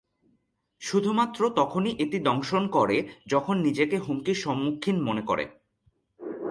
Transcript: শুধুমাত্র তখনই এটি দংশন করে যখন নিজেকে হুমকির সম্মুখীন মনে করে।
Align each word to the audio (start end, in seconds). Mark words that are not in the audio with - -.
শুধুমাত্র 0.81 1.49
তখনই 1.55 1.93
এটি 1.99 2.17
দংশন 2.19 2.63
করে 2.67 2.97
যখন 3.27 3.55
নিজেকে 3.57 3.97
হুমকির 3.97 4.35
সম্মুখীন 4.35 4.97
মনে 5.01 5.21
করে। 5.21 5.45